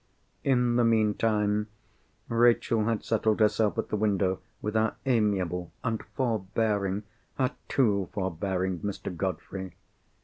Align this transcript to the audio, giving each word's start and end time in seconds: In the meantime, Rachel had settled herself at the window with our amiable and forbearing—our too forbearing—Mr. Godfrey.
In 0.43 0.77
the 0.77 0.83
meantime, 0.83 1.67
Rachel 2.27 2.85
had 2.85 3.03
settled 3.05 3.39
herself 3.39 3.77
at 3.77 3.89
the 3.89 3.95
window 3.95 4.39
with 4.59 4.75
our 4.75 4.95
amiable 5.05 5.71
and 5.83 6.01
forbearing—our 6.15 7.51
too 7.67 8.09
forbearing—Mr. 8.11 9.15
Godfrey. 9.15 9.75